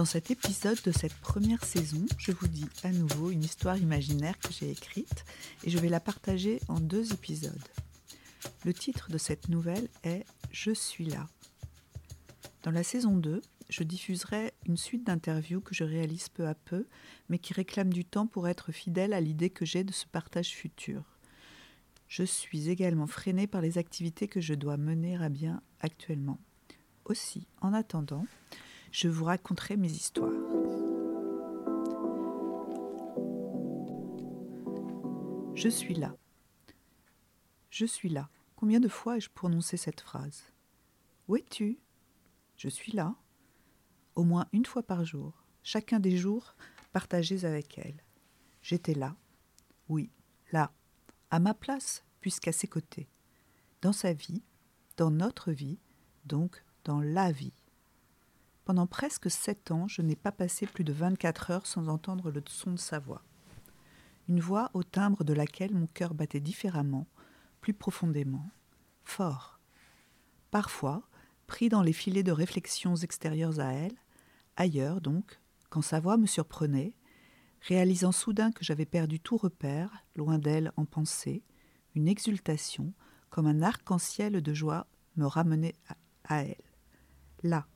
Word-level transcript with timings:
Dans 0.00 0.06
cet 0.06 0.30
épisode 0.30 0.80
de 0.82 0.92
cette 0.92 1.12
première 1.16 1.62
saison, 1.62 2.06
je 2.16 2.32
vous 2.32 2.48
dis 2.48 2.64
à 2.84 2.90
nouveau 2.90 3.30
une 3.30 3.44
histoire 3.44 3.76
imaginaire 3.76 4.38
que 4.38 4.50
j'ai 4.50 4.70
écrite 4.70 5.26
et 5.62 5.68
je 5.68 5.76
vais 5.76 5.90
la 5.90 6.00
partager 6.00 6.58
en 6.68 6.80
deux 6.80 7.12
épisodes. 7.12 7.68
Le 8.64 8.72
titre 8.72 9.10
de 9.10 9.18
cette 9.18 9.50
nouvelle 9.50 9.90
est 10.02 10.24
Je 10.52 10.70
suis 10.70 11.04
là. 11.04 11.26
Dans 12.62 12.70
la 12.70 12.82
saison 12.82 13.14
2, 13.14 13.42
je 13.68 13.82
diffuserai 13.82 14.54
une 14.64 14.78
suite 14.78 15.04
d'interviews 15.04 15.60
que 15.60 15.74
je 15.74 15.84
réalise 15.84 16.30
peu 16.30 16.48
à 16.48 16.54
peu, 16.54 16.86
mais 17.28 17.38
qui 17.38 17.52
réclament 17.52 17.92
du 17.92 18.06
temps 18.06 18.26
pour 18.26 18.48
être 18.48 18.72
fidèle 18.72 19.12
à 19.12 19.20
l'idée 19.20 19.50
que 19.50 19.66
j'ai 19.66 19.84
de 19.84 19.92
ce 19.92 20.06
partage 20.06 20.54
futur. 20.54 21.02
Je 22.08 22.22
suis 22.22 22.70
également 22.70 23.06
freinée 23.06 23.46
par 23.46 23.60
les 23.60 23.76
activités 23.76 24.28
que 24.28 24.40
je 24.40 24.54
dois 24.54 24.78
mener 24.78 25.22
à 25.22 25.28
bien 25.28 25.60
actuellement. 25.82 26.40
Aussi, 27.04 27.46
en 27.60 27.74
attendant, 27.74 28.24
je 28.90 29.08
vous 29.08 29.24
raconterai 29.24 29.76
mes 29.76 29.90
histoires. 29.90 30.32
Je 35.54 35.68
suis 35.68 35.94
là. 35.94 36.16
Je 37.70 37.84
suis 37.84 38.08
là. 38.08 38.28
Combien 38.56 38.80
de 38.80 38.88
fois 38.88 39.16
ai-je 39.16 39.30
prononcé 39.30 39.76
cette 39.76 40.00
phrase? 40.00 40.52
Où 41.28 41.36
es-tu? 41.36 41.78
Je 42.56 42.68
suis 42.68 42.92
là. 42.92 43.14
Au 44.14 44.24
moins 44.24 44.46
une 44.52 44.66
fois 44.66 44.82
par 44.82 45.04
jour, 45.04 45.44
chacun 45.62 46.00
des 46.00 46.16
jours 46.16 46.56
partagés 46.92 47.44
avec 47.44 47.78
elle. 47.78 48.02
J'étais 48.62 48.94
là. 48.94 49.16
Oui, 49.88 50.10
là, 50.52 50.72
à 51.30 51.38
ma 51.38 51.54
place, 51.54 52.04
puisqu'à 52.20 52.52
ses 52.52 52.66
côtés. 52.66 53.08
Dans 53.82 53.92
sa 53.92 54.12
vie, 54.12 54.42
dans 54.96 55.10
notre 55.10 55.52
vie, 55.52 55.78
donc 56.24 56.64
dans 56.84 57.00
la 57.00 57.32
vie. 57.32 57.54
Pendant 58.70 58.86
presque 58.86 59.28
sept 59.28 59.72
ans, 59.72 59.88
je 59.88 60.00
n'ai 60.00 60.14
pas 60.14 60.30
passé 60.30 60.64
plus 60.64 60.84
de 60.84 60.92
24 60.92 61.50
heures 61.50 61.66
sans 61.66 61.88
entendre 61.88 62.30
le 62.30 62.40
son 62.46 62.70
de 62.70 62.78
sa 62.78 63.00
voix. 63.00 63.24
Une 64.28 64.38
voix 64.38 64.70
au 64.74 64.84
timbre 64.84 65.24
de 65.24 65.32
laquelle 65.32 65.74
mon 65.74 65.88
cœur 65.88 66.14
battait 66.14 66.38
différemment, 66.38 67.08
plus 67.60 67.74
profondément, 67.74 68.48
fort. 69.02 69.58
Parfois, 70.52 71.02
pris 71.48 71.68
dans 71.68 71.82
les 71.82 71.92
filets 71.92 72.22
de 72.22 72.30
réflexions 72.30 72.94
extérieures 72.94 73.58
à 73.58 73.72
elle, 73.72 73.96
ailleurs 74.54 75.00
donc, 75.00 75.40
quand 75.68 75.82
sa 75.82 75.98
voix 75.98 76.16
me 76.16 76.26
surprenait, 76.26 76.94
réalisant 77.62 78.12
soudain 78.12 78.52
que 78.52 78.62
j'avais 78.62 78.86
perdu 78.86 79.18
tout 79.18 79.36
repère, 79.36 79.90
loin 80.14 80.38
d'elle 80.38 80.70
en 80.76 80.84
pensée, 80.84 81.42
une 81.96 82.06
exultation, 82.06 82.94
comme 83.30 83.48
un 83.48 83.62
arc-en-ciel 83.62 84.40
de 84.40 84.54
joie, 84.54 84.86
me 85.16 85.26
ramenait 85.26 85.74
à 86.22 86.44
elle. 86.44 86.54
Là, 87.42 87.66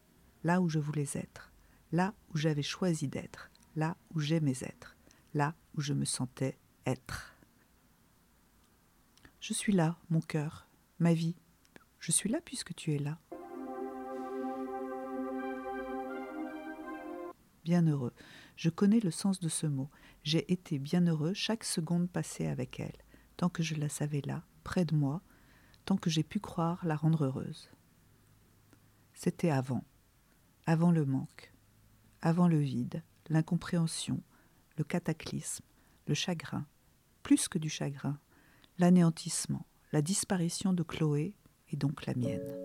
là 0.44 0.60
où 0.60 0.68
je 0.68 0.78
voulais 0.78 1.08
être, 1.14 1.50
là 1.90 2.14
où 2.32 2.36
j'avais 2.36 2.62
choisi 2.62 3.08
d'être, 3.08 3.50
là 3.74 3.96
où 4.14 4.20
j'aimais 4.20 4.58
être, 4.60 4.96
là 5.32 5.54
où 5.74 5.80
je 5.80 5.94
me 5.94 6.04
sentais 6.04 6.58
être. 6.86 7.34
Je 9.40 9.54
suis 9.54 9.72
là, 9.72 9.98
mon 10.10 10.20
cœur, 10.20 10.68
ma 10.98 11.14
vie. 11.14 11.34
Je 11.98 12.12
suis 12.12 12.28
là 12.28 12.38
puisque 12.44 12.74
tu 12.74 12.94
es 12.94 12.98
là. 12.98 13.18
Bienheureux. 17.64 18.12
Je 18.56 18.68
connais 18.68 19.00
le 19.00 19.10
sens 19.10 19.40
de 19.40 19.48
ce 19.48 19.66
mot. 19.66 19.90
J'ai 20.22 20.52
été 20.52 20.78
bienheureux 20.78 21.32
chaque 21.32 21.64
seconde 21.64 22.10
passée 22.10 22.46
avec 22.46 22.78
elle, 22.78 22.96
tant 23.38 23.48
que 23.48 23.62
je 23.62 23.74
la 23.74 23.88
savais 23.88 24.20
là, 24.26 24.44
près 24.62 24.84
de 24.84 24.94
moi, 24.94 25.22
tant 25.86 25.96
que 25.96 26.10
j'ai 26.10 26.22
pu 26.22 26.40
croire 26.40 26.84
la 26.84 26.96
rendre 26.96 27.24
heureuse. 27.24 27.70
C'était 29.14 29.50
avant, 29.50 29.84
avant 30.66 30.90
le 30.90 31.04
manque, 31.04 31.52
avant 32.22 32.48
le 32.48 32.58
vide, 32.58 33.02
l'incompréhension, 33.28 34.22
le 34.78 34.84
cataclysme, 34.84 35.64
le 36.06 36.14
chagrin, 36.14 36.66
plus 37.22 37.48
que 37.48 37.58
du 37.58 37.68
chagrin, 37.68 38.18
l'anéantissement, 38.78 39.66
la 39.92 40.00
disparition 40.02 40.72
de 40.72 40.82
Chloé 40.82 41.36
et 41.70 41.76
donc 41.76 42.06
la 42.06 42.14
mienne. 42.14 42.56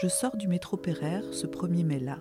Je 0.00 0.06
sors 0.06 0.36
du 0.36 0.46
métro 0.46 0.76
Pereire 0.76 1.34
ce 1.34 1.48
1er 1.48 1.84
mai-là. 1.84 2.20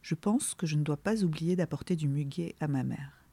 Je 0.00 0.14
pense 0.14 0.54
que 0.54 0.66
je 0.66 0.76
ne 0.76 0.82
dois 0.82 0.96
pas 0.96 1.24
oublier 1.24 1.54
d'apporter 1.54 1.94
du 1.94 2.08
muguet 2.08 2.54
à 2.58 2.68
ma 2.68 2.84
mère. 2.84 3.26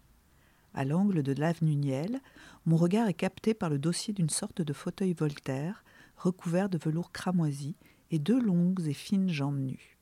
À 0.74 0.84
l'angle 0.84 1.24
de 1.24 1.32
l'avenue 1.32 1.76
Niel, 1.76 2.20
mon 2.66 2.76
regard 2.76 3.08
est 3.08 3.14
capté 3.14 3.54
par 3.54 3.70
le 3.70 3.80
dossier 3.80 4.14
d'une 4.14 4.30
sorte 4.30 4.62
de 4.62 4.74
fauteuil 4.74 5.14
Voltaire 5.14 5.84
recouvert 6.18 6.70
de 6.70 6.78
velours 6.78 7.12
cramoisi 7.12 7.76
et 8.12 8.20
deux 8.20 8.40
longues 8.40 8.88
et 8.88 8.94
fines 8.94 9.30
jambes 9.30 9.60
nues. 9.60 9.98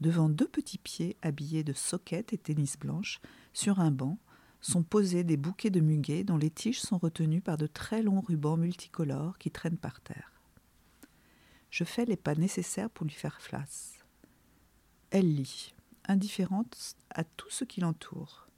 Devant 0.00 0.28
deux 0.28 0.48
petits 0.48 0.78
pieds 0.78 1.16
habillés 1.22 1.64
de 1.64 1.72
soquettes 1.72 2.32
et 2.32 2.38
tennis 2.38 2.78
blanches, 2.78 3.20
sur 3.52 3.80
un 3.80 3.90
banc, 3.90 4.18
sont 4.60 4.82
posés 4.82 5.24
des 5.24 5.36
bouquets 5.36 5.70
de 5.70 5.80
muguet 5.80 6.24
dont 6.24 6.36
les 6.36 6.50
tiges 6.50 6.80
sont 6.80 6.98
retenues 6.98 7.40
par 7.40 7.56
de 7.56 7.66
très 7.66 8.02
longs 8.02 8.20
rubans 8.20 8.56
multicolores 8.56 9.38
qui 9.38 9.50
traînent 9.50 9.78
par 9.78 10.00
terre. 10.00 10.32
Je 11.70 11.84
fais 11.84 12.04
les 12.04 12.16
pas 12.16 12.34
nécessaires 12.34 12.90
pour 12.90 13.04
lui 13.04 13.12
faire 13.14 13.40
face. 13.40 14.04
Elle 15.10 15.34
lit, 15.34 15.74
indifférente 16.06 16.96
à 17.10 17.24
tout 17.24 17.50
ce 17.50 17.64
qui 17.64 17.80
l'entoure. 17.80 18.48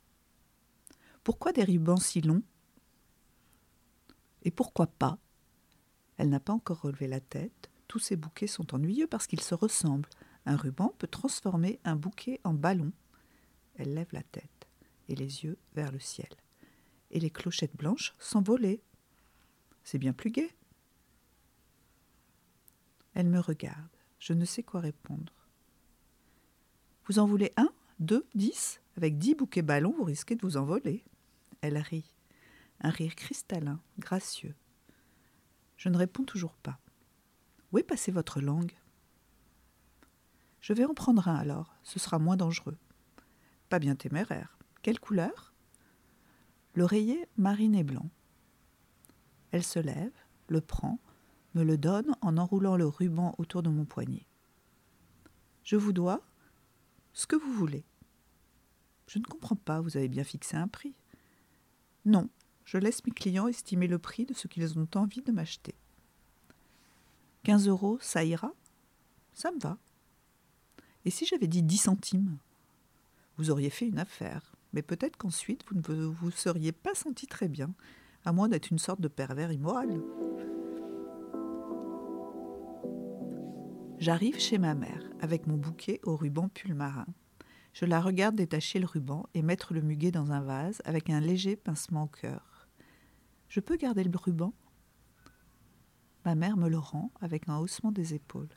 Pourquoi 1.25 1.53
des 1.53 1.65
rubans 1.65 1.97
si 1.97 2.21
longs? 2.21 2.43
Et 4.43 4.51
pourquoi 4.51 4.87
pas? 4.87 5.19
Elle 6.21 6.29
n'a 6.29 6.39
pas 6.39 6.53
encore 6.53 6.83
relevé 6.83 7.09
la 7.09 7.21
tête. 7.21 7.71
Tous 7.89 7.99
ces 7.99 8.15
bouquets 8.15 8.47
sont 8.47 8.75
ennuyeux 8.75 9.07
parce 9.07 9.27
qu'ils 9.27 9.41
se 9.41 9.55
ressemblent. 9.55 10.11
Un 10.45 10.55
ruban 10.55 10.93
peut 10.99 11.07
transformer 11.07 11.81
un 11.83 11.97
bouquet 11.97 12.41
en 12.45 12.53
ballon. 12.53 12.93
Elle 13.77 13.95
lève 13.95 14.13
la 14.13 14.23
tête 14.23 14.69
et 15.09 15.15
les 15.15 15.45
yeux 15.45 15.57
vers 15.75 15.91
le 15.91 15.99
ciel. 15.99 16.29
Et 17.11 17.21
les 17.21 17.31
clochettes 17.31 17.75
blanches 17.75 18.13
s'envolaient. 18.19 18.83
C'est 19.83 19.97
bien 19.97 20.13
plus 20.13 20.31
gai. 20.31 20.55
Elle 23.15 23.31
me 23.31 23.41
regarde. 23.41 23.89
Je 24.19 24.35
ne 24.35 24.45
sais 24.45 24.63
quoi 24.63 24.81
répondre. 24.81 25.33
Vous 27.07 27.19
en 27.19 27.25
voulez 27.25 27.51
un, 27.57 27.73
deux, 27.99 28.27
dix? 28.35 28.83
Avec 28.99 29.17
dix 29.17 29.35
bouquets 29.35 29.63
ballons, 29.63 29.95
vous 29.97 30.05
risquez 30.05 30.35
de 30.37 30.43
vous 30.43 30.59
envoler. 30.59 31.03
Elle 31.63 31.79
rit. 31.79 32.15
Un 32.83 32.91
rire 32.91 33.17
cristallin, 33.17 33.81
gracieux. 33.99 34.55
Je 35.81 35.89
ne 35.89 35.97
réponds 35.97 36.25
toujours 36.25 36.57
pas. 36.57 36.79
Où 37.73 37.79
est 37.79 37.83
passée 37.83 38.13
votre 38.13 38.43
langue? 38.43 38.75
Je 40.61 40.75
vais 40.75 40.85
en 40.85 40.93
prendre 40.93 41.27
un 41.27 41.35
alors, 41.35 41.75
ce 41.85 41.99
sera 41.99 42.19
moins 42.19 42.37
dangereux. 42.37 42.77
Pas 43.71 43.79
bien 43.79 43.97
téméraire. 43.97 44.59
Quelle 44.83 45.01
couleur? 45.01 45.55
L'oreiller 46.75 47.27
marine 47.39 47.75
et 47.75 47.83
blanc. 47.83 48.11
Elle 49.53 49.65
se 49.65 49.79
lève, 49.79 50.13
le 50.49 50.61
prend, 50.61 50.99
me 51.55 51.63
le 51.63 51.79
donne 51.79 52.15
en 52.21 52.37
enroulant 52.37 52.77
le 52.77 52.87
ruban 52.87 53.35
autour 53.39 53.63
de 53.63 53.71
mon 53.71 53.87
poignet. 53.87 54.27
Je 55.65 55.77
vous 55.77 55.95
dois 55.95 56.21
ce 57.15 57.27
que 57.27 57.37
vous 57.37 57.55
voulez. 57.55 57.87
Je 59.07 59.19
ne 59.19 59.25
comprends 59.25 59.57
pas, 59.57 59.81
vous 59.81 59.97
avez 59.97 60.09
bien 60.09 60.25
fixé 60.25 60.59
un 60.59 60.69
prix. 60.69 60.95
Non, 62.05 62.29
je 62.71 62.79
laisse 62.79 63.05
mes 63.05 63.11
clients 63.11 63.49
estimer 63.49 63.89
le 63.89 63.99
prix 63.99 64.27
de 64.27 64.33
ce 64.33 64.47
qu'ils 64.47 64.79
ont 64.79 64.87
envie 64.95 65.23
de 65.23 65.33
m'acheter. 65.33 65.75
15 67.43 67.67
euros, 67.67 67.99
ça 68.01 68.23
ira? 68.23 68.53
Ça 69.33 69.51
me 69.51 69.59
va. 69.59 69.77
Et 71.05 71.11
si 71.11 71.27
j'avais 71.27 71.49
dit 71.49 71.65
10 71.65 71.77
centimes? 71.79 72.39
Vous 73.39 73.51
auriez 73.51 73.71
fait 73.71 73.89
une 73.89 73.99
affaire, 73.99 74.55
mais 74.73 74.83
peut-être 74.83 75.17
qu'ensuite 75.17 75.65
vous 75.67 75.75
ne 75.81 76.05
vous 76.07 76.31
seriez 76.31 76.71
pas 76.71 76.95
senti 76.95 77.27
très 77.27 77.49
bien, 77.49 77.75
à 78.25 78.33
moins 78.33 78.49
d'être 78.49 78.71
une 78.71 78.79
sorte 78.79 79.01
de 79.01 79.09
pervers 79.09 79.51
immoral. 79.51 80.01
J'arrive 83.99 84.39
chez 84.39 84.59
ma 84.59 84.77
mère 84.77 85.11
avec 85.19 85.49
mon 85.49 85.57
bouquet 85.57 85.99
au 86.05 86.15
ruban 86.15 86.49
pull 86.49 86.75
marin. 86.75 87.07
Je 87.73 87.85
la 87.85 88.01
regarde 88.01 88.37
détacher 88.37 88.79
le 88.79 88.87
ruban 88.87 89.27
et 89.35 89.43
mettre 89.43 89.75
le 89.75 89.83
muguet 89.83 90.13
dans 90.13 90.31
un 90.31 90.41
vase 90.41 90.81
avec 90.85 91.11
un 91.11 91.19
léger 91.19 91.57
pincement 91.57 92.05
au 92.05 92.07
cœur. 92.07 92.50
Je 93.51 93.59
peux 93.59 93.77
garder 93.77 94.05
le 94.05 94.17
ruban? 94.17 94.55
Ma 96.25 96.37
mère 96.37 96.57
me 96.57 96.69
le 96.69 96.79
rend 96.79 97.11
avec 97.21 97.49
un 97.49 97.59
haussement 97.59 97.91
des 97.91 98.15
épaules. 98.15 98.49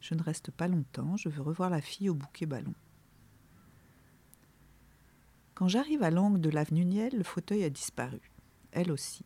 Je 0.00 0.14
ne 0.14 0.22
reste 0.22 0.50
pas 0.50 0.66
longtemps, 0.66 1.16
je 1.16 1.28
veux 1.28 1.40
revoir 1.40 1.70
la 1.70 1.80
fille 1.80 2.10
au 2.10 2.14
bouquet 2.14 2.46
ballon. 2.46 2.74
Quand 5.54 5.68
j'arrive 5.68 6.02
à 6.02 6.10
l'angle 6.10 6.40
de 6.40 6.50
l'avenue 6.50 6.84
Niel, 6.84 7.16
le 7.16 7.22
fauteuil 7.22 7.62
a 7.62 7.70
disparu. 7.70 8.20
Elle 8.72 8.90
aussi. 8.90 9.24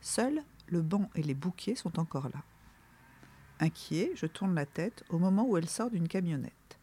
Seul 0.00 0.44
le 0.68 0.80
banc 0.80 1.10
et 1.16 1.22
les 1.22 1.34
bouquets 1.34 1.74
sont 1.74 1.98
encore 1.98 2.28
là. 2.28 2.44
Inquiet, 3.58 4.12
je 4.14 4.26
tourne 4.26 4.54
la 4.54 4.66
tête 4.66 5.02
au 5.08 5.18
moment 5.18 5.44
où 5.44 5.56
elle 5.56 5.68
sort 5.68 5.90
d'une 5.90 6.08
camionnette. 6.08 6.78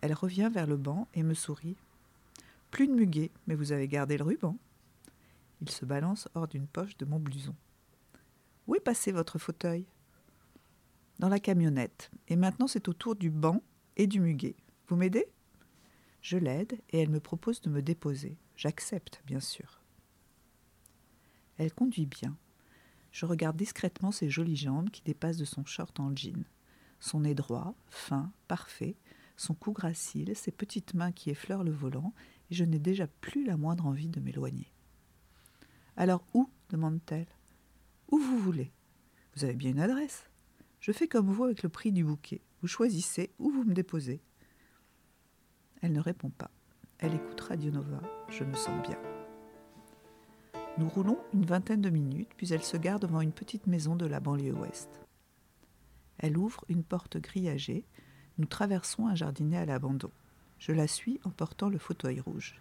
Elle 0.00 0.14
revient 0.14 0.50
vers 0.50 0.66
le 0.66 0.78
banc 0.78 1.06
et 1.12 1.22
me 1.22 1.34
sourit. 1.34 1.76
Plus 2.70 2.86
de 2.88 2.94
muguet, 2.94 3.30
mais 3.46 3.54
vous 3.54 3.72
avez 3.72 3.88
gardé 3.88 4.16
le 4.16 4.24
ruban. 4.24 4.56
Il 5.60 5.70
se 5.70 5.84
balance 5.84 6.28
hors 6.34 6.48
d'une 6.48 6.66
poche 6.66 6.96
de 6.96 7.04
mon 7.04 7.18
blouson. 7.18 7.54
Où 8.66 8.74
est 8.74 8.80
passé 8.80 9.12
votre 9.12 9.38
fauteuil? 9.38 9.86
Dans 11.18 11.28
la 11.28 11.40
camionnette, 11.40 12.10
et 12.28 12.36
maintenant 12.36 12.66
c'est 12.66 12.88
au 12.88 12.92
tour 12.92 13.14
du 13.14 13.30
banc 13.30 13.62
et 13.96 14.06
du 14.06 14.20
muguet. 14.20 14.56
Vous 14.88 14.96
m'aidez? 14.96 15.26
Je 16.22 16.38
l'aide 16.38 16.80
et 16.90 17.00
elle 17.00 17.10
me 17.10 17.20
propose 17.20 17.60
de 17.60 17.70
me 17.70 17.82
déposer. 17.82 18.38
J'accepte, 18.56 19.22
bien 19.26 19.40
sûr. 19.40 19.80
Elle 21.58 21.72
conduit 21.72 22.06
bien. 22.06 22.36
Je 23.12 23.26
regarde 23.26 23.56
discrètement 23.56 24.12
ses 24.12 24.30
jolies 24.30 24.56
jambes 24.56 24.90
qui 24.90 25.02
dépassent 25.02 25.36
de 25.36 25.44
son 25.44 25.64
short 25.64 25.98
en 26.00 26.14
jean. 26.14 26.44
Son 27.00 27.20
nez 27.20 27.34
droit, 27.34 27.74
fin, 27.88 28.32
parfait, 28.48 28.96
son 29.36 29.54
cou 29.54 29.72
gracile, 29.72 30.36
ses 30.36 30.52
petites 30.52 30.94
mains 30.94 31.12
qui 31.12 31.30
effleurent 31.30 31.64
le 31.64 31.70
volant, 31.70 32.14
et 32.50 32.54
je 32.54 32.64
n'ai 32.64 32.78
déjà 32.78 33.06
plus 33.06 33.44
la 33.44 33.56
moindre 33.56 33.86
envie 33.86 34.08
de 34.08 34.20
m'éloigner. 34.20 34.70
Alors 36.00 36.24
où 36.32 36.48
demande-t-elle. 36.70 37.26
Où 38.10 38.16
vous 38.16 38.38
voulez. 38.38 38.72
Vous 39.36 39.44
avez 39.44 39.52
bien 39.52 39.72
une 39.72 39.80
adresse. 39.80 40.30
Je 40.80 40.92
fais 40.92 41.06
comme 41.06 41.30
vous 41.30 41.44
avec 41.44 41.62
le 41.62 41.68
prix 41.68 41.92
du 41.92 42.04
bouquet. 42.04 42.40
Vous 42.62 42.68
choisissez 42.68 43.28
où 43.38 43.50
vous 43.50 43.64
me 43.64 43.74
déposez. 43.74 44.22
Elle 45.82 45.92
ne 45.92 46.00
répond 46.00 46.30
pas. 46.30 46.50
Elle 47.00 47.16
écoute 47.16 47.42
Radio. 47.42 47.70
Je 48.30 48.44
me 48.44 48.54
sens 48.54 48.80
bien. 48.82 48.96
Nous 50.78 50.88
roulons 50.88 51.18
une 51.34 51.44
vingtaine 51.44 51.82
de 51.82 51.90
minutes, 51.90 52.32
puis 52.34 52.50
elle 52.50 52.62
se 52.62 52.78
gare 52.78 52.98
devant 52.98 53.20
une 53.20 53.32
petite 53.32 53.66
maison 53.66 53.94
de 53.94 54.06
la 54.06 54.20
banlieue 54.20 54.54
ouest. 54.54 54.88
Elle 56.16 56.38
ouvre 56.38 56.64
une 56.70 56.82
porte 56.82 57.18
grillagée. 57.18 57.84
Nous 58.38 58.46
traversons 58.46 59.06
un 59.06 59.14
jardinet 59.14 59.58
à 59.58 59.66
l'abandon. 59.66 60.10
Je 60.60 60.72
la 60.72 60.86
suis 60.86 61.20
en 61.24 61.30
portant 61.30 61.68
le 61.68 61.76
fauteuil 61.76 62.20
rouge. 62.20 62.58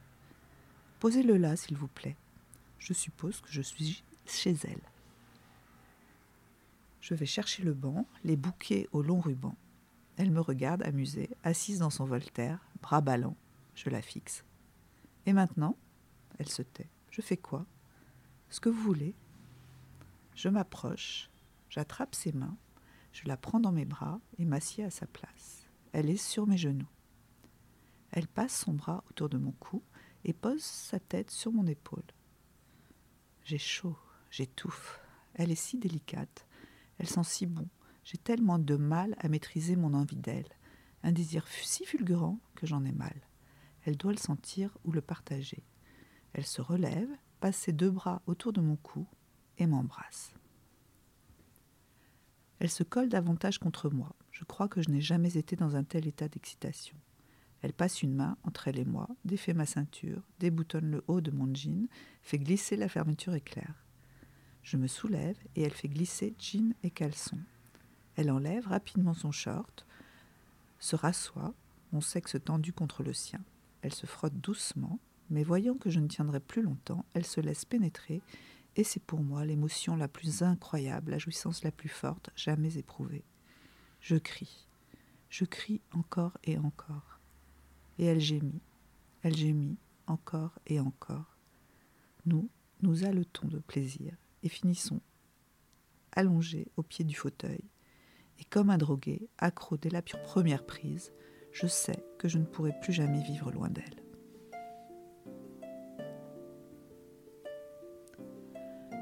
Posez-le 1.00 1.38
là, 1.38 1.56
s'il 1.56 1.78
vous 1.78 1.88
plaît. 1.88 2.18
Je 2.80 2.94
suppose 2.94 3.42
que 3.42 3.52
je 3.52 3.62
suis 3.62 4.04
chez 4.26 4.56
elle. 4.64 4.82
Je 7.02 7.14
vais 7.14 7.26
chercher 7.26 7.64
le 7.64 7.74
banc, 7.74 8.06
les 8.24 8.36
bouquets 8.36 8.88
au 8.92 9.02
long 9.02 9.20
ruban. 9.20 9.56
Elle 10.18 10.32
me 10.32 10.42
regarde 10.42 10.84
amusée, 10.84 11.30
assise 11.44 11.80
dans 11.80 11.90
son 11.90 12.06
Voltaire, 12.06 12.60
bras 12.82 13.02
ballants. 13.02 13.38
Je 13.76 13.90
la 13.90 14.02
fixe. 14.02 14.44
Et 15.26 15.34
maintenant 15.34 15.78
Elle 16.38 16.50
se 16.50 16.62
tait. 16.62 16.90
Je 17.12 17.22
fais 17.22 17.38
quoi? 17.38 17.66
Ce 18.50 18.60
que 18.60 18.70
vous 18.70 18.82
voulez. 18.82 19.16
Je 20.36 20.50
m'approche, 20.50 21.30
j'attrape 21.70 22.16
ses 22.16 22.32
mains, 22.32 22.58
je 23.12 23.28
la 23.28 23.38
prends 23.38 23.60
dans 23.60 23.72
mes 23.72 23.86
bras 23.86 24.20
et 24.38 24.46
m'assieds 24.46 24.86
à 24.86 24.90
sa 24.90 25.06
place. 25.06 25.68
Elle 25.92 26.10
est 26.10 26.18
sur 26.18 26.48
mes 26.48 26.58
genoux. 26.58 26.88
Elle 28.12 28.28
passe 28.28 28.58
son 28.58 28.74
bras 28.74 29.04
autour 29.10 29.30
de 29.30 29.38
mon 29.38 29.52
cou 29.52 29.84
et 30.24 30.34
pose 30.34 30.64
sa 30.64 31.00
tête 31.00 31.32
sur 31.32 31.52
mon 31.52 31.68
épaule. 31.68 32.04
J'ai 33.50 33.58
chaud, 33.58 33.98
j'étouffe. 34.30 35.02
Elle 35.34 35.50
est 35.50 35.56
si 35.56 35.80
délicate, 35.80 36.46
elle 37.00 37.10
sent 37.10 37.24
si 37.24 37.48
bon. 37.48 37.68
J'ai 38.04 38.20
tellement 38.20 38.60
de 38.60 38.76
mal 38.76 39.16
à 39.18 39.28
maîtriser 39.28 39.76
mon 39.76 39.96
envie 39.96 40.18
d'elle, 40.18 40.56
un 41.02 41.12
désir 41.12 41.48
si 41.48 41.84
fulgurant 41.84 42.40
que 42.54 42.68
j'en 42.68 42.86
ai 42.86 42.92
mal. 42.92 43.20
Elle 43.86 43.98
doit 43.98 44.12
le 44.12 44.20
sentir 44.20 44.78
ou 44.84 44.92
le 44.92 45.02
partager. 45.02 45.64
Elle 46.34 46.46
se 46.46 46.62
relève, 46.62 47.10
passe 47.40 47.56
ses 47.56 47.74
deux 47.74 47.90
bras 47.90 48.22
autour 48.28 48.54
de 48.54 48.62
mon 48.62 48.76
cou 48.76 49.08
et 49.58 49.66
m'embrasse. 49.66 50.36
Elle 52.60 52.70
se 52.70 52.84
colle 52.84 53.10
davantage 53.10 53.58
contre 53.58 53.90
moi. 53.90 54.16
Je 54.30 54.44
crois 54.44 54.68
que 54.68 54.84
je 54.84 54.92
n'ai 54.92 55.02
jamais 55.02 55.38
été 55.38 55.56
dans 55.56 55.76
un 55.76 55.84
tel 55.84 56.06
état 56.06 56.28
d'excitation. 56.28 56.98
Elle 57.62 57.74
passe 57.74 58.04
une 58.04 58.16
main 58.16 58.38
entre 58.44 58.68
elle 58.68 58.80
et 58.80 58.86
moi, 58.86 59.08
défait 59.26 59.54
ma 59.54 59.66
ceinture, 59.66 60.22
déboutonne 60.40 60.90
le 60.90 61.04
haut 61.08 61.22
de 61.22 61.32
mon 61.32 61.54
jean, 61.54 61.88
fait 62.22 62.40
glisser 62.40 62.76
la 62.78 62.88
fermeture 62.88 63.36
éclair. 63.36 63.86
Je 64.64 64.78
me 64.78 64.88
soulève 64.88 65.38
et 65.56 65.64
elle 65.64 65.74
fait 65.74 65.90
glisser 65.90 66.36
jean 66.40 66.74
et 66.84 66.90
caleçon. 66.90 67.38
Elle 68.16 68.32
enlève 68.32 68.68
rapidement 68.68 69.14
son 69.14 69.32
short, 69.32 69.86
se 70.80 70.96
rassoit, 70.96 71.54
mon 71.92 72.02
sexe 72.02 72.38
tendu 72.44 72.72
contre 72.72 73.04
le 73.04 73.14
sien. 73.14 73.42
Elle 73.82 73.94
se 73.94 74.06
frotte 74.06 74.40
doucement, 74.40 75.00
mais 75.30 75.44
voyant 75.44 75.76
que 75.76 75.90
je 75.90 76.00
ne 76.00 76.08
tiendrai 76.08 76.40
plus 76.40 76.62
longtemps, 76.62 77.06
elle 77.14 77.26
se 77.26 77.42
laisse 77.42 77.66
pénétrer, 77.66 78.22
et 78.76 78.84
c'est 78.84 79.04
pour 79.04 79.22
moi 79.22 79.46
l'émotion 79.46 79.96
la 79.96 80.08
plus 80.08 80.44
incroyable, 80.44 81.12
la 81.12 81.18
jouissance 81.18 81.64
la 81.64 81.72
plus 81.72 81.90
forte 81.90 82.30
jamais 82.36 82.78
éprouvée. 82.78 83.24
Je 84.00 84.16
crie, 84.16 84.68
je 85.30 85.46
crie 85.46 85.82
encore 85.92 86.38
et 86.44 86.58
encore. 86.58 87.19
Et 88.00 88.06
elle 88.06 88.22
gémit, 88.22 88.62
elle 89.22 89.36
gémit 89.36 89.78
encore 90.08 90.58
et 90.66 90.80
encore. 90.80 91.38
Nous, 92.26 92.50
nous 92.82 93.04
haletons 93.04 93.48
de 93.48 93.60
plaisir 93.60 94.16
et 94.42 94.50
finissons 94.50 95.02
allongés 96.14 96.68
au 96.78 96.82
pied 96.82 97.04
du 97.04 97.14
fauteuil. 97.14 97.64
Et 98.40 98.46
comme 98.46 98.70
un 98.70 98.78
drogué, 98.78 99.28
accro 99.38 99.76
dès 99.76 99.90
la 99.90 100.02
première 100.02 100.66
prise, 100.66 101.12
je 101.52 101.68
sais 101.68 102.04
que 102.18 102.30
je 102.30 102.38
ne 102.38 102.46
pourrai 102.46 102.72
plus 102.82 102.94
jamais 102.94 103.22
vivre 103.22 103.52
loin 103.52 103.70
d'elle. 103.70 104.04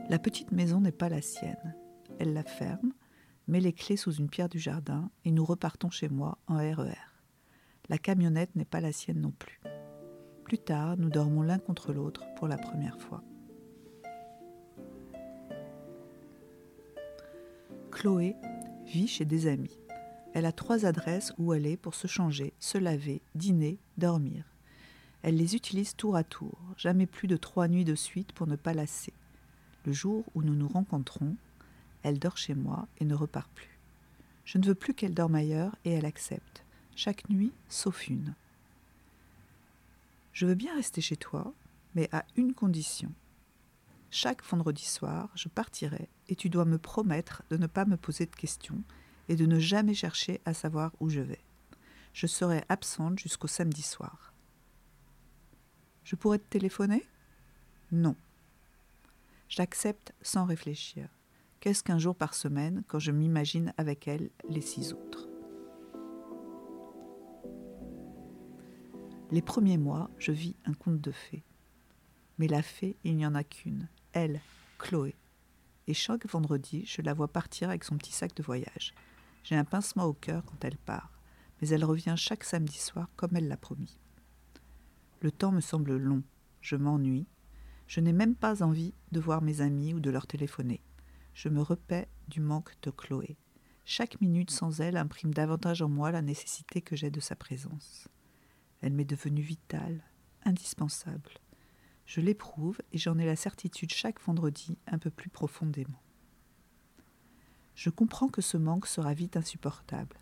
La 0.10 0.18
petite 0.18 0.52
maison 0.52 0.82
n'est 0.82 0.92
pas 0.92 1.10
la 1.10 1.22
sienne. 1.22 1.76
Elle 2.18 2.34
la 2.34 2.44
ferme, 2.44 2.94
met 3.48 3.60
les 3.60 3.74
clés 3.74 3.98
sous 3.98 4.14
une 4.14 4.30
pierre 4.30 4.50
du 4.50 4.58
jardin 4.58 5.12
et 5.24 5.32
nous 5.32 5.46
repartons 5.46 5.92
chez 5.92 6.10
moi 6.10 6.40
en 6.48 6.58
RER. 6.58 7.17
La 7.89 7.98
camionnette 7.98 8.56
n'est 8.56 8.66
pas 8.66 8.81
la 8.81 8.92
sienne 8.92 9.22
non 9.22 9.31
plus. 9.31 9.62
Plus 10.44 10.57
tard, 10.57 10.98
nous 10.98 11.10
dormons 11.10 11.42
l'un 11.42 11.60
contre 11.60 11.94
l'autre 11.94 12.24
pour 12.36 12.48
la 12.48 12.57
première 12.57 13.00
fois. 13.00 13.24
Chloé 17.92 18.36
vit 18.86 19.07
chez 19.07 19.25
des 19.25 19.48
amis. 19.48 19.80
Elle 20.34 20.45
a 20.45 20.51
trois 20.51 20.86
adresses 20.86 21.34
où 21.38 21.51
aller 21.51 21.78
pour 21.78 21.95
se 21.95 22.07
changer, 22.07 22.54
se 22.60 22.78
laver, 22.78 23.22
dîner, 23.36 23.80
dormir. 23.98 24.45
Elle 25.24 25.38
les 25.38 25.56
utilise 25.56 25.95
tour 25.95 26.16
à 26.16 26.24
tour, 26.24 26.60
jamais 26.78 27.07
plus 27.07 27.28
de 27.28 27.38
trois 27.38 27.68
nuits 27.68 27.86
de 27.86 27.95
suite 27.95 28.34
pour 28.34 28.48
ne 28.48 28.56
pas 28.56 28.74
lasser. 28.74 29.13
Le 29.86 29.94
jour 29.94 30.24
où 30.36 30.44
nous 30.44 30.56
nous 30.56 30.68
rencontrons, 30.68 31.36
elle 32.04 32.19
dort 32.19 32.38
chez 32.38 32.54
moi 32.54 32.88
et 33.00 33.06
ne 33.06 33.16
repart 33.16 33.50
plus. 33.51 33.80
Je 34.45 34.57
ne 34.57 34.66
veux 34.66 34.75
plus 34.75 34.94
qu'elle 34.94 35.13
dorme 35.13 35.36
ailleurs 35.36 35.75
et 35.84 35.92
elle 35.92 36.06
accepte, 36.06 36.63
chaque 36.98 37.30
nuit 37.30 37.54
sauf 37.70 38.08
une. 38.08 38.34
Je 40.34 40.48
veux 40.48 40.56
bien 40.56 40.76
rester 40.76 41.00
chez 41.00 41.16
toi, 41.16 41.54
mais 41.94 42.10
à 42.12 42.26
une 42.36 42.56
condition. 42.56 43.12
Chaque 44.10 44.44
vendredi 44.44 44.84
soir, 44.84 45.30
je 45.36 45.48
partirai 45.48 46.10
et 46.28 46.36
tu 46.36 46.50
dois 46.50 46.66
me 46.66 46.80
promettre 46.80 47.44
de 47.51 47.58
ne 47.58 47.68
pas 47.68 47.86
me 47.86 47.98
poser 47.98 48.25
de 48.25 48.36
questions 48.36 48.82
et 49.30 49.36
de 49.36 49.46
ne 49.46 49.60
jamais 49.60 49.94
chercher 49.94 50.42
à 50.46 50.56
savoir 50.56 50.92
où 51.00 51.10
je 51.10 51.22
vais. 51.22 51.42
Je 52.13 52.25
serai 52.25 52.63
absente 52.68 53.20
jusqu'au 53.20 53.48
samedi 53.48 53.84
soir. 53.84 54.34
Je 56.04 56.16
pourrais 56.16 56.39
te 56.39 56.50
téléphoner? 56.50 57.06
Non. 57.92 58.16
J'accepte 59.50 60.13
sans 60.24 60.46
réfléchir. 60.46 61.10
Qu'est-ce 61.60 61.84
qu'un 61.84 62.00
jour 62.00 62.16
par 62.16 62.34
semaine 62.34 62.84
quand 62.88 63.00
je 63.00 63.12
m'imagine 63.12 63.72
avec 63.77 64.08
elle 64.08 64.32
les 64.50 64.62
six 64.62 64.94
autres? 64.94 65.26
Les 69.29 69.41
premiers 69.41 69.77
mois, 69.77 70.10
je 70.17 70.31
vis 70.31 70.55
un 70.63 70.74
conte 70.74 71.01
de 71.01 71.12
fées. 71.12 71.43
Mais 72.38 72.48
la 72.48 72.62
fée, 72.62 72.96
il 73.03 73.17
n'y 73.17 73.25
en 73.25 73.36
a 73.36 73.43
qu'une, 73.43 73.89
elle, 74.13 74.39
Chloé. 74.79 75.15
Et 75.88 75.93
chaque 75.93 76.25
vendredi, 76.29 76.86
je 76.86 77.01
la 77.01 77.13
vois 77.13 77.27
partir 77.27 77.69
avec 77.69 77.84
son 77.84 77.98
petit 77.98 78.13
sac 78.13 78.34
de 78.36 78.43
voyage. 78.43 78.93
J'ai 79.43 79.55
un 79.55 79.65
pincement 79.65 80.05
au 80.05 80.13
cœur 80.13 80.46
quand 80.46 80.63
elle 80.63 80.77
part, 80.77 81.19
mais 81.60 81.67
elle 81.67 81.84
revient 81.84 82.15
chaque 82.15 82.46
samedi 82.46 82.77
soir 82.77 83.10
comme 83.17 83.36
elle 83.36 83.50
l'a 83.50 83.57
promis. 83.57 84.00
Le 85.19 85.31
temps 85.31 85.51
me 85.51 85.60
semble 85.60 85.98
long, 85.98 86.24
je 86.62 86.77
m'ennuie, 86.77 87.27
je 87.88 88.00
n'ai 88.00 88.13
même 88.13 88.36
pas 88.36 88.63
envie 88.63 88.93
de 89.12 89.19
voir 89.19 89.41
mes 89.41 89.60
amis 89.60 89.93
ou 89.93 90.00
de 90.00 90.10
leur 90.10 90.25
téléphoner. 90.27 90.81
Je 91.34 91.50
me 91.50 91.62
repais 91.62 92.07
du 92.29 92.39
manque 92.39 92.75
de 92.81 92.91
Chloé. 92.91 93.38
Chaque 93.84 94.22
minute 94.22 94.51
sans 94.51 94.79
elle 94.79 94.96
imprime 94.96 95.34
davantage 95.34 95.81
en 95.81 95.89
moi 95.89 96.12
la 96.12 96.22
nécessité 96.22 96.81
que 96.81 96.96
j'ai 96.96 97.12
de 97.12 97.19
sa 97.19 97.36
présence. 97.36 98.07
Elle 98.88 98.94
m'est 98.94 99.03
devenue 99.03 99.41
vitale, 99.41 100.01
indispensable. 100.46 101.29
Je 102.06 102.22
l'éprouve 102.22 102.77
et 102.94 102.98
j'en 102.98 103.17
ai 103.17 103.25
la 103.25 103.36
certitude 103.36 103.91
chaque 103.91 104.22
vendredi 104.22 104.77
un 104.88 104.98
peu 104.98 105.10
plus 105.10 105.29
profondément. 105.29 106.00
Je 107.75 107.89
comprends 107.89 108.29
que 108.29 108.41
ce 108.41 108.56
manque 108.56 108.88
sera 108.88 109.13
vite 109.13 109.36
insupportable, 109.36 110.15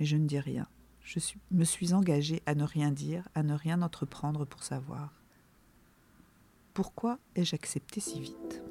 mais 0.00 0.04
je 0.04 0.16
ne 0.16 0.26
dis 0.26 0.40
rien. 0.40 0.66
Je 1.04 1.20
me 1.52 1.62
suis 1.62 1.94
engagée 1.94 2.42
à 2.44 2.56
ne 2.56 2.64
rien 2.64 2.90
dire, 2.90 3.28
à 3.36 3.44
ne 3.44 3.54
rien 3.54 3.82
entreprendre 3.82 4.46
pour 4.46 4.64
savoir. 4.64 5.14
Pourquoi 6.74 7.20
ai-je 7.36 7.54
accepté 7.54 8.00
si 8.00 8.20
vite? 8.20 8.64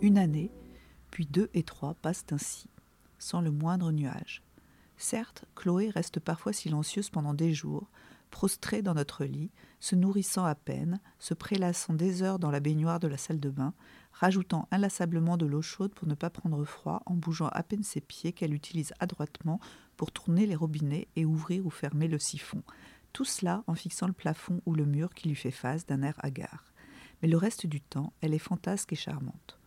Une 0.00 0.18
année, 0.18 0.50
puis 1.12 1.26
deux 1.26 1.48
et 1.54 1.62
trois 1.62 1.94
passent 1.94 2.26
ainsi, 2.32 2.68
sans 3.20 3.40
le 3.40 3.52
moindre 3.52 3.92
nuage. 3.92 4.43
Certes, 4.96 5.44
Chloé 5.54 5.90
reste 5.90 6.20
parfois 6.20 6.52
silencieuse 6.52 7.10
pendant 7.10 7.34
des 7.34 7.52
jours, 7.52 7.90
prostrés 8.30 8.82
dans 8.82 8.94
notre 8.94 9.24
lit, 9.24 9.50
se 9.78 9.94
nourrissant 9.94 10.44
à 10.44 10.54
peine, 10.54 11.00
se 11.18 11.34
prélassant 11.34 11.94
des 11.94 12.22
heures 12.22 12.38
dans 12.38 12.50
la 12.50 12.60
baignoire 12.60 12.98
de 12.98 13.06
la 13.06 13.16
salle 13.16 13.38
de 13.38 13.50
bain, 13.50 13.74
rajoutant 14.12 14.66
inlassablement 14.70 15.36
de 15.36 15.46
l'eau 15.46 15.62
chaude 15.62 15.94
pour 15.94 16.08
ne 16.08 16.14
pas 16.14 16.30
prendre 16.30 16.64
froid, 16.64 17.02
en 17.06 17.14
bougeant 17.14 17.48
à 17.48 17.62
peine 17.62 17.82
ses 17.82 18.00
pieds 18.00 18.32
qu'elle 18.32 18.54
utilise 18.54 18.92
adroitement 18.98 19.60
pour 19.96 20.10
tourner 20.10 20.46
les 20.46 20.56
robinets 20.56 21.06
et 21.16 21.24
ouvrir 21.24 21.66
ou 21.66 21.70
fermer 21.70 22.08
le 22.08 22.18
siphon. 22.18 22.62
Tout 23.12 23.24
cela 23.24 23.62
en 23.68 23.74
fixant 23.74 24.08
le 24.08 24.12
plafond 24.12 24.60
ou 24.66 24.74
le 24.74 24.84
mur 24.84 25.14
qui 25.14 25.28
lui 25.28 25.36
fait 25.36 25.52
face 25.52 25.86
d'un 25.86 26.02
air 26.02 26.16
hagard. 26.18 26.64
Mais 27.22 27.28
le 27.28 27.36
reste 27.36 27.66
du 27.66 27.80
temps, 27.80 28.12
elle 28.20 28.34
est 28.34 28.38
fantasque 28.38 28.92
et 28.92 28.96
charmante. 28.96 29.60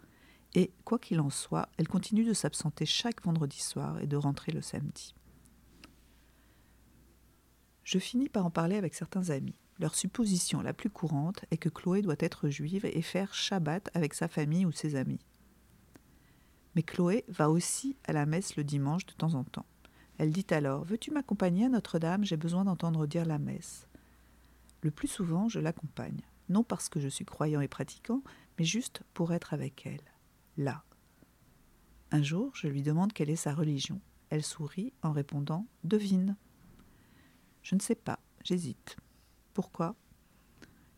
Et, 0.56 0.72
quoi 0.84 1.00
qu'il 1.00 1.22
en 1.22 1.30
soit, 1.30 1.70
elle 1.78 1.88
continue 1.88 2.26
de 2.26 2.34
s'absenter 2.34 2.86
chaque 2.86 3.24
vendredi 3.24 3.62
soir 3.62 4.02
et 4.02 4.08
de 4.08 4.18
rentrer 4.18 4.52
le 4.52 4.62
samedi. 4.62 5.14
Je 7.88 8.00
finis 8.00 8.27
par 8.27 8.46
en 8.46 8.50
parler 8.50 8.75
avec 8.75 8.96
certains 8.96 9.29
amis. 9.29 9.56
Leur 9.79 9.96
supposition 9.96 10.60
la 10.60 10.74
plus 10.74 10.89
courante 10.89 11.46
est 11.51 11.58
que 11.58 11.70
Chloé 11.70 12.01
doit 12.01 12.17
être 12.20 12.50
juive 12.50 12.84
et 12.86 13.01
faire 13.01 13.34
Shabbat 13.34 13.89
avec 13.94 14.13
sa 14.13 14.27
famille 14.27 14.65
ou 14.65 14.74
ses 14.74 14.96
amis. 14.96 15.22
Mais 16.75 16.84
Chloé 16.84 17.24
va 17.29 17.50
aussi 17.50 17.96
à 18.03 18.12
la 18.12 18.25
messe 18.25 18.58
le 18.58 18.65
dimanche 18.65 19.06
de 19.06 19.13
temps 19.13 19.36
en 19.36 19.46
temps. 19.46 19.65
Elle 20.17 20.34
dit 20.34 20.46
alors 20.50 20.84
Veux-tu 20.84 21.12
m'accompagner 21.12 21.67
à 21.67 21.70
Notre-Dame? 21.70 22.25
J'ai 22.25 22.36
besoin 22.36 22.65
d'entendre 22.65 23.08
dire 23.08 23.24
la 23.24 23.39
messe. 23.39 23.88
Le 24.82 24.91
plus 24.91 25.08
souvent, 25.08 25.48
je 25.48 25.62
l'accompagne, 25.62 26.20
non 26.50 26.65
parce 26.65 26.89
que 26.89 27.00
je 27.00 27.08
suis 27.08 27.24
croyant 27.24 27.62
et 27.62 27.70
pratiquant, 27.70 28.22
mais 28.60 28.65
juste 28.65 29.01
pour 29.13 29.32
être 29.32 29.53
avec 29.53 29.86
elle, 29.86 30.03
là. 30.58 30.84
Un 32.12 32.22
jour, 32.22 32.51
je 32.53 32.67
lui 32.67 32.82
demande 32.82 33.13
quelle 33.13 33.29
est 33.29 33.38
sa 33.38 33.53
religion. 33.53 34.01
Elle 34.29 34.44
sourit 34.44 34.91
en 35.03 35.13
répondant 35.13 35.65
Devine. 35.86 36.36
Je 37.68 37.76
ne 37.76 37.82
sais 37.82 37.96
pas, 37.96 38.18
j'hésite. 38.46 38.96
Pourquoi? 39.54 39.98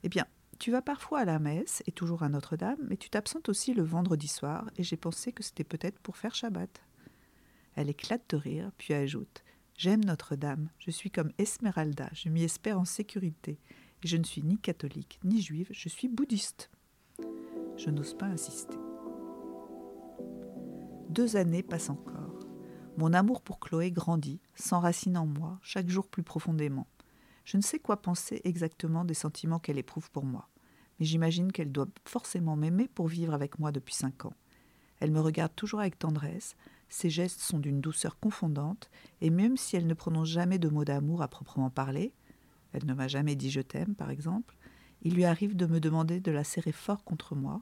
Eh 0.03 0.09
bien, 0.09 0.27
tu 0.59 0.69
vas 0.69 0.83
parfois 0.83 1.21
à 1.21 1.25
la 1.25 1.39
messe 1.39 1.81
et 1.87 1.91
toujours 1.91 2.21
à 2.21 2.29
Notre-Dame, 2.29 2.77
mais 2.87 2.95
tu 2.95 3.09
t'absentes 3.09 3.49
aussi 3.49 3.73
le 3.73 3.81
vendredi 3.81 4.27
soir, 4.27 4.69
et 4.77 4.83
j'ai 4.83 4.95
pensé 4.95 5.31
que 5.31 5.41
c'était 5.41 5.63
peut-être 5.63 5.97
pour 5.97 6.15
faire 6.15 6.35
Shabbat. 6.35 6.69
Elle 7.73 7.89
éclate 7.89 8.29
de 8.29 8.37
rire, 8.37 8.71
puis 8.77 8.93
ajoute 8.93 9.43
J'aime 9.77 10.05
Notre-Dame, 10.05 10.69
je 10.77 10.91
suis 10.91 11.09
comme 11.09 11.31
Esmeralda, 11.39 12.07
je 12.13 12.29
m'y 12.29 12.43
espère 12.43 12.79
en 12.79 12.85
sécurité, 12.85 13.57
je 14.05 14.17
ne 14.17 14.23
suis 14.23 14.43
ni 14.43 14.59
catholique 14.59 15.19
ni 15.23 15.41
juive, 15.41 15.69
je 15.71 15.89
suis 15.89 16.07
bouddhiste. 16.07 16.69
Je 17.77 17.89
n'ose 17.89 18.13
pas 18.13 18.27
insister. 18.27 18.77
Deux 21.09 21.35
années 21.35 21.63
passent 21.63 21.89
encore. 21.89 22.18
Mon 22.99 23.13
amour 23.13 23.41
pour 23.41 23.61
Chloé 23.61 23.91
grandit, 23.91 24.41
s'enracine 24.55 25.17
en 25.17 25.25
moi, 25.25 25.57
chaque 25.61 25.87
jour 25.87 26.05
plus 26.05 26.21
profondément. 26.21 26.85
Je 27.45 27.55
ne 27.55 27.61
sais 27.61 27.79
quoi 27.79 28.01
penser 28.01 28.41
exactement 28.43 29.05
des 29.05 29.13
sentiments 29.13 29.57
qu'elle 29.57 29.77
éprouve 29.77 30.11
pour 30.11 30.25
moi, 30.25 30.49
mais 30.99 31.05
j'imagine 31.05 31.53
qu'elle 31.53 31.71
doit 31.71 31.87
forcément 32.03 32.57
m'aimer 32.57 32.89
pour 32.89 33.07
vivre 33.07 33.33
avec 33.33 33.57
moi 33.57 33.71
depuis 33.71 33.93
cinq 33.93 34.25
ans. 34.25 34.33
Elle 34.99 35.11
me 35.11 35.21
regarde 35.21 35.55
toujours 35.55 35.79
avec 35.79 35.97
tendresse, 35.97 36.57
ses 36.89 37.09
gestes 37.09 37.39
sont 37.39 37.59
d'une 37.59 37.79
douceur 37.79 38.19
confondante, 38.19 38.89
et 39.21 39.29
même 39.29 39.55
si 39.55 39.77
elle 39.77 39.87
ne 39.87 39.93
prononce 39.93 40.27
jamais 40.27 40.59
de 40.59 40.67
mots 40.67 40.83
d'amour 40.83 41.21
à 41.21 41.29
proprement 41.29 41.69
parler, 41.69 42.13
elle 42.73 42.85
ne 42.85 42.93
m'a 42.93 43.07
jamais 43.07 43.37
dit 43.37 43.49
je 43.49 43.61
t'aime 43.61 43.95
par 43.95 44.09
exemple, 44.09 44.57
il 45.03 45.15
lui 45.15 45.23
arrive 45.23 45.55
de 45.55 45.67
me 45.67 45.79
demander 45.79 46.19
de 46.19 46.31
la 46.33 46.43
serrer 46.43 46.73
fort 46.73 47.05
contre 47.05 47.33
moi, 47.33 47.61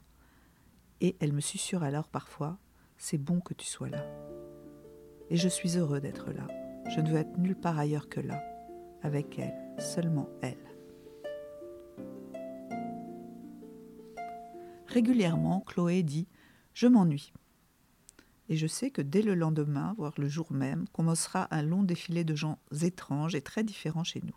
et 1.00 1.16
elle 1.20 1.34
me 1.34 1.42
susurre 1.42 1.84
alors 1.84 2.08
parfois 2.08 2.58
C'est 2.98 3.20
bon 3.20 3.40
que 3.40 3.54
tu 3.54 3.68
sois 3.68 3.90
là. 3.90 4.04
Et 5.30 5.38
je 5.38 5.48
suis 5.48 5.78
heureux 5.78 6.00
d'être 6.00 6.32
là. 6.32 6.48
Je 6.90 7.02
ne 7.02 7.10
veux 7.10 7.18
être 7.18 7.38
nulle 7.38 7.56
part 7.56 7.78
ailleurs 7.78 8.08
que 8.08 8.22
là, 8.22 8.42
avec 9.02 9.38
elle 9.40 9.56
seulement 9.78 10.30
elle. 10.42 10.58
Régulièrement, 14.88 15.62
Chloé 15.62 16.02
dit 16.02 16.28
Je 16.74 16.88
m'ennuie. 16.88 17.34
Et 18.50 18.56
je 18.56 18.68
sais 18.68 18.90
que 18.90 19.02
dès 19.02 19.22
le 19.22 19.36
lendemain, 19.36 19.94
voire 19.98 20.14
le 20.18 20.30
jour 20.30 20.52
même, 20.54 20.88
commencera 20.94 21.54
un 21.54 21.62
long 21.62 21.84
défilé 21.84 22.24
de 22.24 22.36
gens 22.36 22.60
étranges 22.82 23.36
et 23.36 23.42
très 23.42 23.64
différents 23.64 24.06
chez 24.06 24.22
nous. 24.24 24.36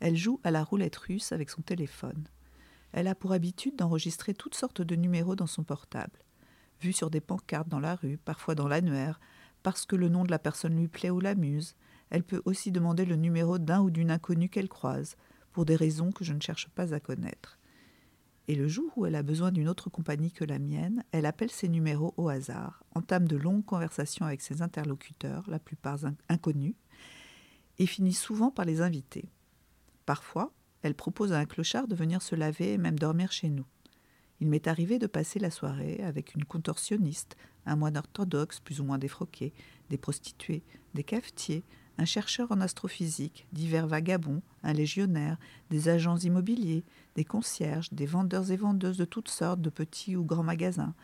Elle 0.00 0.16
joue 0.16 0.40
à 0.42 0.50
la 0.50 0.64
roulette 0.64 0.96
russe 0.96 1.32
avec 1.32 1.50
son 1.50 1.60
téléphone. 1.60 2.24
Elle 2.92 3.06
a 3.06 3.14
pour 3.14 3.32
habitude 3.32 3.76
d'enregistrer 3.76 4.32
toutes 4.32 4.54
sortes 4.54 4.80
de 4.80 4.96
numéros 4.96 5.36
dans 5.36 5.46
son 5.46 5.62
portable, 5.62 6.24
vus 6.80 6.94
sur 6.94 7.10
des 7.10 7.20
pancartes 7.20 7.68
dans 7.68 7.80
la 7.80 7.94
rue, 7.94 8.16
parfois 8.16 8.54
dans 8.54 8.66
l'annuaire, 8.66 9.20
parce 9.62 9.86
que 9.86 9.96
le 9.96 10.08
nom 10.08 10.24
de 10.24 10.30
la 10.30 10.38
personne 10.38 10.76
lui 10.76 10.88
plaît 10.88 11.10
ou 11.10 11.20
l'amuse, 11.20 11.74
elle 12.10 12.24
peut 12.24 12.42
aussi 12.44 12.72
demander 12.72 13.04
le 13.04 13.16
numéro 13.16 13.58
d'un 13.58 13.80
ou 13.80 13.90
d'une 13.90 14.10
inconnue 14.10 14.48
qu'elle 14.48 14.68
croise, 14.68 15.16
pour 15.52 15.64
des 15.64 15.76
raisons 15.76 16.12
que 16.12 16.24
je 16.24 16.32
ne 16.32 16.40
cherche 16.40 16.68
pas 16.68 16.94
à 16.94 17.00
connaître. 17.00 17.58
Et 18.48 18.54
le 18.54 18.66
jour 18.66 18.92
où 18.96 19.06
elle 19.06 19.14
a 19.14 19.22
besoin 19.22 19.52
d'une 19.52 19.68
autre 19.68 19.90
compagnie 19.90 20.32
que 20.32 20.44
la 20.44 20.58
mienne, 20.58 21.04
elle 21.12 21.26
appelle 21.26 21.50
ses 21.50 21.68
numéros 21.68 22.14
au 22.16 22.28
hasard, 22.28 22.82
entame 22.94 23.28
de 23.28 23.36
longues 23.36 23.64
conversations 23.64 24.26
avec 24.26 24.40
ses 24.40 24.62
interlocuteurs, 24.62 25.44
la 25.48 25.58
plupart 25.58 26.00
inconnus, 26.28 26.74
et 27.78 27.86
finit 27.86 28.12
souvent 28.12 28.50
par 28.50 28.64
les 28.64 28.80
inviter. 28.80 29.30
Parfois, 30.04 30.52
elle 30.82 30.94
propose 30.94 31.32
à 31.32 31.38
un 31.38 31.46
clochard 31.46 31.86
de 31.86 31.94
venir 31.94 32.22
se 32.22 32.34
laver 32.34 32.72
et 32.72 32.78
même 32.78 32.98
dormir 32.98 33.30
chez 33.30 33.50
nous. 33.50 33.66
Il 34.40 34.48
m'est 34.48 34.68
arrivé 34.68 34.98
de 34.98 35.06
passer 35.06 35.38
la 35.38 35.50
soirée 35.50 36.00
avec 36.02 36.34
une 36.34 36.44
contorsionniste, 36.44 37.36
un 37.66 37.76
moine 37.76 37.98
orthodoxe 37.98 38.60
plus 38.60 38.80
ou 38.80 38.84
moins 38.84 38.98
défroqué, 38.98 39.52
des 39.90 39.98
prostituées, 39.98 40.62
des 40.94 41.04
cafetiers, 41.04 41.62
un 41.98 42.06
chercheur 42.06 42.50
en 42.50 42.62
astrophysique, 42.62 43.46
divers 43.52 43.86
vagabonds, 43.86 44.40
un 44.62 44.72
légionnaire, 44.72 45.36
des 45.68 45.90
agents 45.90 46.16
immobiliers, 46.16 46.84
des 47.14 47.24
concierges, 47.24 47.92
des 47.92 48.06
vendeurs 48.06 48.50
et 48.50 48.56
vendeuses 48.56 48.96
de 48.96 49.04
toutes 49.04 49.28
sortes 49.28 49.60
de 49.60 49.68
petits 49.68 50.16
ou 50.16 50.24
grands 50.24 50.42
magasins, 50.42 50.94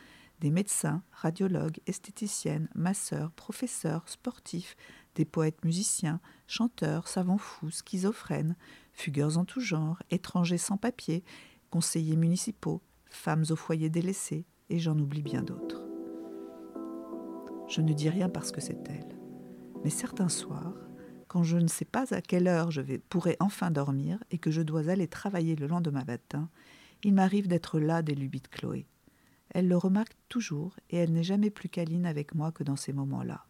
des 0.41 0.51
médecins, 0.51 1.03
radiologues, 1.13 1.81
esthéticiennes, 1.87 2.69
masseurs, 2.75 3.31
professeurs, 3.33 4.09
sportifs, 4.09 4.77
des 5.15 5.27
poètes 5.27 5.65
musiciens, 5.65 6.21
chanteurs, 6.47 7.09
savants 7.09 7.39
fous, 7.39 7.71
schizophrènes, 7.71 8.57
fugueurs 8.95 9.37
en 9.37 9.45
tout 9.45 9.61
genre, 9.61 10.03
étrangers 10.11 10.59
sans 10.59 10.79
papier, 10.79 11.25
conseillers 11.71 12.17
municipaux, 12.17 12.81
femmes 13.09 13.45
au 13.51 13.57
foyer 13.57 13.91
délaissées, 13.91 14.47
et 14.69 14.79
j'en 14.79 14.99
oublie 14.99 15.23
bien 15.23 15.43
d'autres. 15.43 15.87
Je 17.69 17.81
ne 17.81 17.93
dis 17.93 18.09
rien 18.09 18.29
parce 18.29 18.53
que 18.53 18.61
c'est 18.61 18.89
elle. 18.89 19.19
Mais 19.85 19.91
certains 19.91 20.29
soirs, 20.29 20.75
quand 21.29 21.43
je 21.43 21.59
ne 21.59 21.69
sais 21.69 21.85
pas 21.85 22.15
à 22.15 22.21
quelle 22.21 22.49
heure 22.49 22.71
je 22.71 22.81
vais, 22.81 22.99
pourrai 22.99 23.37
enfin 23.41 23.71
dormir 23.71 24.23
et 24.31 24.39
que 24.39 24.51
je 24.51 24.63
dois 24.63 24.89
aller 24.89 25.09
travailler 25.09 25.57
le 25.57 25.67
lendemain 25.67 26.05
matin, 26.05 26.49
il 27.03 27.15
m'arrive 27.15 27.49
d'être 27.49 27.79
là 27.79 28.03
des 28.03 28.15
lubies 28.15 28.41
de 28.41 28.49
Chloé. 28.49 28.87
Elle 29.51 29.69
le 29.69 29.77
remarque 29.77 30.17
toujours 30.29 30.77
et 30.91 30.97
elle 30.97 31.13
n'est 31.13 31.23
jamais 31.23 31.51
plus 31.51 31.69
câline 31.69 32.07
avec 32.07 32.35
moi 32.35 32.53
que 32.53 32.65
dans 32.65 32.77
ces 32.77 32.93
moments-là. 32.93 33.47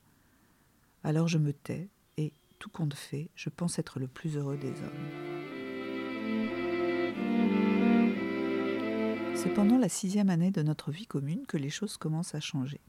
Alors 1.04 1.28
je 1.28 1.38
me 1.38 1.52
tais 1.52 1.88
et, 2.16 2.32
tout 2.58 2.70
compte 2.70 2.94
fait, 2.94 3.30
je 3.34 3.48
pense 3.50 3.78
être 3.78 3.98
le 3.98 4.08
plus 4.08 4.36
heureux 4.36 4.56
des 4.56 4.72
hommes. 4.82 6.65
C'est 9.37 9.52
pendant 9.52 9.76
la 9.76 9.90
sixième 9.90 10.31
année 10.31 10.50
de 10.50 10.62
notre 10.62 10.90
vie 10.90 11.07
commune 11.07 11.45
que 11.47 11.59
les 11.59 11.69
choses 11.69 11.99
commencent 11.99 12.35
à 12.35 12.40
changer. 12.40 12.81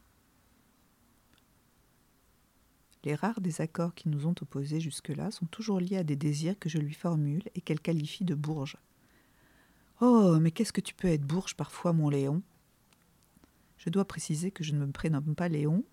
Les 3.04 3.14
rares 3.14 3.42
désaccords 3.42 3.94
qui 3.94 4.08
nous 4.08 4.26
ont 4.26 4.34
opposés 4.40 4.80
jusque-là 4.80 5.30
sont 5.30 5.44
toujours 5.44 5.78
liés 5.78 5.98
à 5.98 6.04
des 6.04 6.16
désirs 6.16 6.58
que 6.58 6.70
je 6.70 6.78
lui 6.78 6.94
formule 6.94 7.42
et 7.54 7.60
qu'elle 7.60 7.80
qualifie 7.80 8.24
de 8.24 8.34
bourges. 8.34 8.78
Oh, 10.00 10.38
mais 10.40 10.50
qu'est-ce 10.50 10.72
que 10.72 10.80
tu 10.80 10.94
peux 10.94 11.08
être 11.08 11.26
bourge 11.26 11.54
parfois, 11.54 11.92
mon 11.92 12.08
Léon? 12.08 12.42
Je 13.76 13.90
dois 13.90 14.06
préciser 14.06 14.50
que 14.50 14.64
je 14.64 14.72
ne 14.72 14.86
me 14.86 14.90
prénomme 14.90 15.34
pas 15.34 15.48
Léon, 15.48 15.84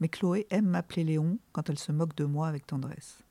mais 0.00 0.08
Chloé 0.08 0.48
aime 0.50 0.66
m'appeler 0.66 1.04
Léon 1.04 1.38
quand 1.52 1.70
elle 1.70 1.78
se 1.78 1.92
moque 1.92 2.16
de 2.16 2.24
moi 2.24 2.48
avec 2.48 2.66
tendresse. 2.66 3.22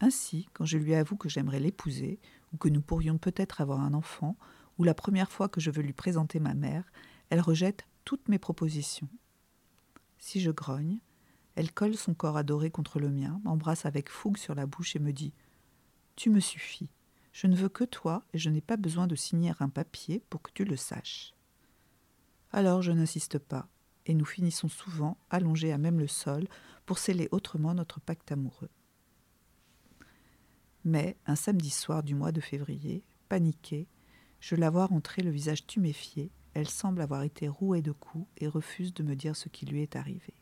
Ainsi, 0.00 0.48
quand 0.54 0.64
je 0.64 0.78
lui 0.78 0.96
avoue 0.96 1.16
que 1.16 1.28
j'aimerais 1.28 1.60
l'épouser, 1.60 2.18
ou 2.52 2.56
que 2.56 2.68
nous 2.68 2.82
pourrions 2.82 3.18
peut-être 3.18 3.60
avoir 3.60 3.80
un 3.80 3.94
enfant, 3.94 4.36
la 4.84 4.94
première 4.94 5.30
fois 5.30 5.48
que 5.48 5.60
je 5.60 5.70
veux 5.70 5.82
lui 5.82 5.92
présenter 5.92 6.40
ma 6.40 6.54
mère, 6.54 6.84
elle 7.30 7.40
rejette 7.40 7.86
toutes 8.04 8.28
mes 8.28 8.38
propositions. 8.38 9.08
Si 10.18 10.40
je 10.40 10.50
grogne, 10.50 10.98
elle 11.54 11.72
colle 11.72 11.96
son 11.96 12.14
corps 12.14 12.36
adoré 12.36 12.70
contre 12.70 12.98
le 12.98 13.10
mien, 13.10 13.40
m'embrasse 13.44 13.86
avec 13.86 14.08
fougue 14.08 14.38
sur 14.38 14.54
la 14.54 14.66
bouche 14.66 14.96
et 14.96 15.00
me 15.00 15.12
dit 15.12 15.34
Tu 16.16 16.30
me 16.30 16.40
suffis. 16.40 16.90
Je 17.32 17.46
ne 17.46 17.56
veux 17.56 17.68
que 17.68 17.84
toi 17.84 18.24
et 18.32 18.38
je 18.38 18.50
n'ai 18.50 18.60
pas 18.60 18.76
besoin 18.76 19.06
de 19.06 19.16
signer 19.16 19.52
un 19.60 19.68
papier 19.68 20.22
pour 20.30 20.42
que 20.42 20.50
tu 20.52 20.64
le 20.64 20.76
saches. 20.76 21.34
Alors 22.52 22.82
je 22.82 22.92
n'insiste 22.92 23.38
pas, 23.38 23.68
et 24.04 24.14
nous 24.14 24.24
finissons 24.24 24.68
souvent 24.68 25.16
allongés 25.30 25.72
à 25.72 25.78
même 25.78 25.98
le 25.98 26.06
sol 26.06 26.46
pour 26.84 26.98
sceller 26.98 27.28
autrement 27.30 27.74
notre 27.74 28.00
pacte 28.00 28.30
amoureux. 28.32 28.68
Mais 30.84 31.16
un 31.26 31.36
samedi 31.36 31.70
soir 31.70 32.02
du 32.02 32.14
mois 32.14 32.32
de 32.32 32.40
février, 32.40 33.04
paniquée, 33.28 33.88
je 34.42 34.56
la 34.56 34.70
vois 34.70 34.86
rentrer 34.86 35.22
le 35.22 35.30
visage 35.30 35.68
tuméfié. 35.68 36.32
Elle 36.54 36.68
semble 36.68 37.00
avoir 37.00 37.22
été 37.22 37.46
rouée 37.46 37.80
de 37.80 37.92
coups 37.92 38.26
et 38.38 38.48
refuse 38.48 38.92
de 38.92 39.04
me 39.04 39.14
dire 39.14 39.36
ce 39.36 39.48
qui 39.48 39.66
lui 39.66 39.82
est 39.82 39.94
arrivé. 39.94 40.34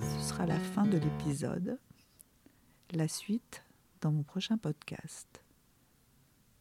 Ce 0.00 0.28
sera 0.28 0.46
la 0.46 0.58
fin 0.58 0.84
de 0.84 0.98
l'épisode. 0.98 1.78
La 2.90 3.06
suite 3.06 3.62
dans 4.00 4.10
mon 4.10 4.24
prochain 4.24 4.58
podcast. 4.58 5.44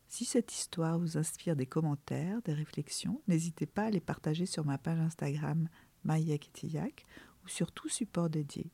Si 0.08 0.26
cette 0.26 0.54
histoire 0.54 1.00
vous 1.00 1.18
inspire 1.18 1.56
des 1.56 1.66
commentaires, 1.66 2.40
des 2.44 2.54
réflexions, 2.54 3.24
n'hésitez 3.28 3.66
pas 3.66 3.86
à 3.86 3.90
les 3.90 4.00
partager 4.00 4.46
sur 4.46 4.64
ma 4.64 4.78
page 4.78 5.00
Instagram 5.00 5.68
maïaketiyak 6.04 7.08
ou 7.44 7.48
sur 7.48 7.72
tout 7.72 7.90
support 7.90 8.30
dédié. 8.30 8.72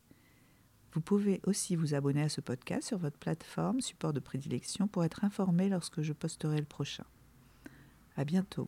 Vous 0.93 1.01
pouvez 1.01 1.39
aussi 1.45 1.75
vous 1.75 1.93
abonner 1.93 2.23
à 2.23 2.29
ce 2.29 2.41
podcast 2.41 2.87
sur 2.87 2.97
votre 2.97 3.17
plateforme 3.17 3.81
support 3.81 4.13
de 4.13 4.19
prédilection 4.19 4.87
pour 4.87 5.03
être 5.03 5.23
informé 5.23 5.69
lorsque 5.69 6.01
je 6.01 6.13
posterai 6.13 6.57
le 6.57 6.65
prochain. 6.65 7.05
À 8.15 8.25
bientôt. 8.25 8.67